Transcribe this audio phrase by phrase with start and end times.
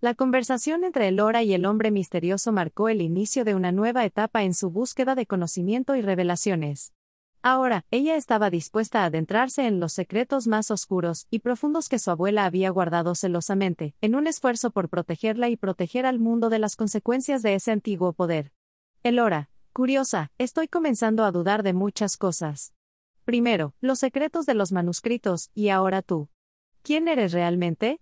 [0.00, 4.44] La conversación entre Elora y el hombre misterioso marcó el inicio de una nueva etapa
[4.44, 6.92] en su búsqueda de conocimiento y revelaciones.
[7.42, 12.12] Ahora, ella estaba dispuesta a adentrarse en los secretos más oscuros y profundos que su
[12.12, 16.76] abuela había guardado celosamente, en un esfuerzo por protegerla y proteger al mundo de las
[16.76, 18.52] consecuencias de ese antiguo poder.
[19.02, 22.72] Elora, curiosa, estoy comenzando a dudar de muchas cosas.
[23.24, 26.28] Primero, los secretos de los manuscritos, y ahora tú.
[26.82, 28.00] ¿Quién eres realmente?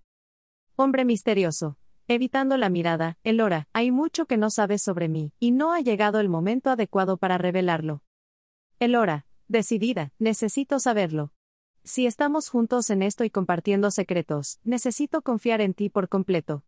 [0.76, 1.78] Hombre misterioso.
[2.08, 6.20] Evitando la mirada, Elora, hay mucho que no sabes sobre mí, y no ha llegado
[6.20, 8.04] el momento adecuado para revelarlo.
[8.78, 11.32] Elora, decidida, necesito saberlo.
[11.82, 16.64] Si estamos juntos en esto y compartiendo secretos, necesito confiar en ti por completo.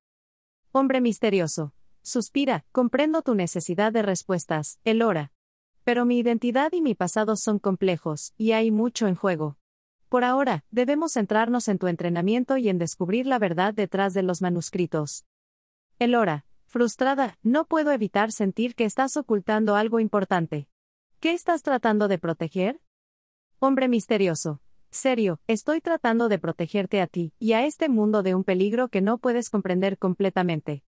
[0.73, 1.73] Hombre misterioso.
[2.03, 5.31] Suspira, comprendo tu necesidad de respuestas, Elora.
[5.85, 9.57] Pero mi identidad y mi pasado son complejos, y hay mucho en juego.
[10.09, 14.41] Por ahora, debemos centrarnos en tu entrenamiento y en descubrir la verdad detrás de los
[14.41, 15.27] manuscritos.
[15.99, 20.67] Elora, frustrada, no puedo evitar sentir que estás ocultando algo importante.
[21.21, 22.81] ¿Qué estás tratando de proteger?
[23.59, 24.61] Hombre misterioso.
[24.91, 29.03] Serio, estoy tratando de protegerte a ti y a este mundo de un peligro que
[29.03, 30.85] no puedes comprender completamente.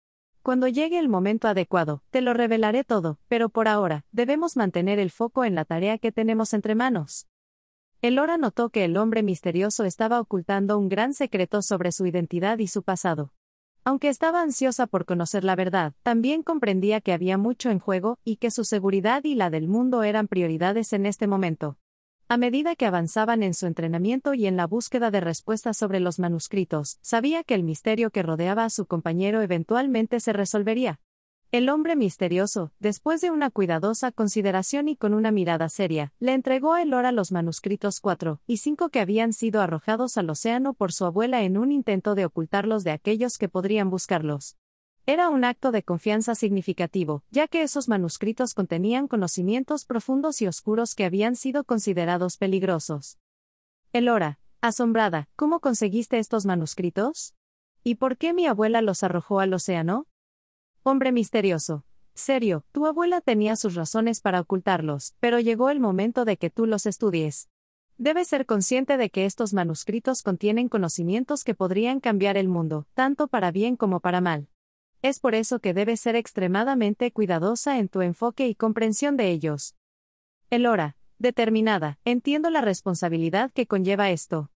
[0.42, 5.10] Cuando llegue el momento adecuado, te lo revelaré todo, pero por ahora, debemos mantener el
[5.10, 7.26] foco en la tarea que tenemos entre manos.
[8.02, 12.66] Elora notó que el hombre misterioso estaba ocultando un gran secreto sobre su identidad y
[12.66, 13.32] su pasado.
[13.84, 18.36] Aunque estaba ansiosa por conocer la verdad, también comprendía que había mucho en juego y
[18.36, 21.78] que su seguridad y la del mundo eran prioridades en este momento.
[22.28, 26.18] A medida que avanzaban en su entrenamiento y en la búsqueda de respuestas sobre los
[26.18, 31.00] manuscritos, sabía que el misterio que rodeaba a su compañero eventualmente se resolvería.
[31.52, 36.74] El hombre misterioso, después de una cuidadosa consideración y con una mirada seria, le entregó
[36.74, 41.04] a Elora los manuscritos 4 y 5 que habían sido arrojados al océano por su
[41.04, 44.56] abuela en un intento de ocultarlos de aquellos que podrían buscarlos.
[45.06, 50.96] Era un acto de confianza significativo, ya que esos manuscritos contenían conocimientos profundos y oscuros
[50.96, 53.18] que habían sido considerados peligrosos.
[53.92, 57.36] Elora, asombrada, ¿cómo conseguiste estos manuscritos?
[57.84, 60.08] ¿Y por qué mi abuela los arrojó al océano?
[60.88, 61.84] Hombre misterioso.
[62.14, 66.64] Serio, tu abuela tenía sus razones para ocultarlos, pero llegó el momento de que tú
[66.64, 67.48] los estudies.
[67.98, 73.26] Debes ser consciente de que estos manuscritos contienen conocimientos que podrían cambiar el mundo, tanto
[73.26, 74.46] para bien como para mal.
[75.02, 79.74] Es por eso que debes ser extremadamente cuidadosa en tu enfoque y comprensión de ellos.
[80.50, 84.52] Elora, determinada, entiendo la responsabilidad que conlleva esto.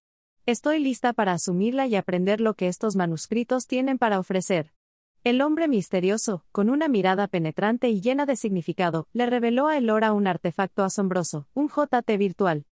[0.46, 4.70] Estoy lista para asumirla y aprender lo que estos manuscritos tienen para ofrecer.
[5.22, 10.14] El hombre misterioso, con una mirada penetrante y llena de significado, le reveló a Elora
[10.14, 12.64] un artefacto asombroso, un JT virtual.